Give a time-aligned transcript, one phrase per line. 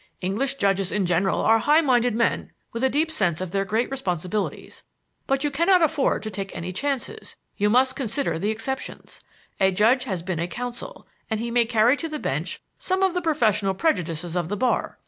[0.19, 3.87] English judges in general are high minded men with a deep sense of their great
[3.91, 4.81] responsibilities.
[5.27, 7.35] But you cannot afford to take any chances.
[7.55, 9.21] You must consider the exceptions.
[9.59, 13.13] A judge has been a counsel, and he may carry to the bench some of
[13.13, 14.97] the professional prejudices of the bar.